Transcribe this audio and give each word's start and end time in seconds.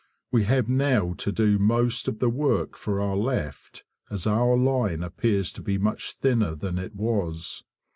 We 0.31 0.45
have 0.45 0.67
now 0.67 1.13
to 1.19 1.31
do 1.31 1.59
most 1.59 2.07
of 2.07 2.17
the 2.17 2.31
work 2.31 2.75
for 2.75 2.99
our 2.99 3.15
left, 3.15 3.83
as 4.09 4.25
our 4.25 4.57
line 4.57 5.03
appears 5.03 5.51
to 5.51 5.61
be 5.61 5.77
much 5.77 6.13
thinner 6.13 6.55
than 6.55 6.79
it 6.79 6.95
was. 6.95 7.63